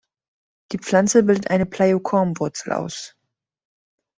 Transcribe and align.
Die 0.71 0.79
Pflanze 0.79 1.21
bildet 1.21 1.51
eine 1.51 1.67
Pleiokorm-Wurzel 1.67 2.71
aus. 2.73 3.15